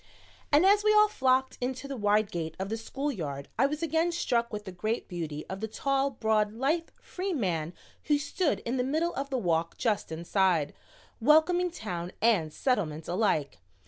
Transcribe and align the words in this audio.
And 0.51 0.65
as 0.65 0.83
we 0.83 0.95
all 0.95 1.07
flocked 1.07 1.59
into 1.61 1.87
the 1.87 1.95
wide 1.95 2.31
gate 2.31 2.55
of 2.57 2.69
the 2.69 2.77
school 2.77 3.11
yard 3.11 3.49
I 3.59 3.67
was 3.67 3.83
again 3.83 4.11
struck 4.11 4.51
with 4.51 4.65
the 4.65 4.71
great 4.71 5.07
beauty 5.07 5.45
of 5.47 5.59
the 5.59 5.67
tall, 5.67 6.09
broad, 6.09 6.51
lithe, 6.53 6.89
free 6.99 7.33
man 7.33 7.71
who 8.05 8.17
stood 8.17 8.61
in 8.61 8.77
the 8.77 8.83
middle 8.83 9.13
of 9.13 9.29
the 9.29 9.37
walk 9.37 9.77
just 9.77 10.11
inside, 10.11 10.73
welcoming 11.19 11.69
Town 11.69 12.11
and 12.19 12.51
Settlement 12.51 13.07
alike. 13.07 13.59